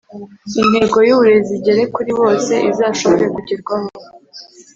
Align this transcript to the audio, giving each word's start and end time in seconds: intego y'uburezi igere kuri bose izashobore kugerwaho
intego 0.61 0.97
y'uburezi 1.07 1.51
igere 1.57 1.83
kuri 1.95 2.11
bose 2.19 2.53
izashobore 2.71 3.25
kugerwaho 3.35 3.87